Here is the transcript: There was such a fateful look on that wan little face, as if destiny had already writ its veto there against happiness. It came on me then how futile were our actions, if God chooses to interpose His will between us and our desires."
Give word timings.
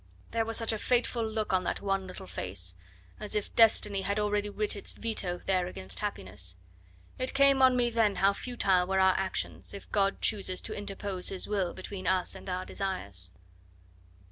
There 0.31 0.45
was 0.45 0.57
such 0.57 0.73
a 0.73 0.79
fateful 0.79 1.23
look 1.23 1.53
on 1.53 1.63
that 1.65 1.79
wan 1.79 2.07
little 2.07 2.25
face, 2.25 2.73
as 3.19 3.35
if 3.35 3.55
destiny 3.55 4.01
had 4.01 4.19
already 4.19 4.49
writ 4.49 4.75
its 4.75 4.93
veto 4.93 5.41
there 5.45 5.67
against 5.67 5.99
happiness. 5.99 6.57
It 7.19 7.35
came 7.35 7.61
on 7.61 7.77
me 7.77 7.91
then 7.91 8.15
how 8.15 8.33
futile 8.33 8.87
were 8.87 8.99
our 8.99 9.13
actions, 9.15 9.75
if 9.75 9.91
God 9.91 10.19
chooses 10.19 10.59
to 10.61 10.75
interpose 10.75 11.29
His 11.29 11.47
will 11.47 11.75
between 11.75 12.07
us 12.07 12.33
and 12.33 12.49
our 12.49 12.65
desires." 12.65 13.31